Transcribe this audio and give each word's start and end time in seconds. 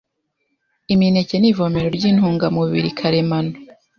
Imineke 0.93 1.35
ni 1.39 1.47
ivomero 1.51 1.87
ry’intungamubiri 1.97 2.89
karemano, 2.99 3.53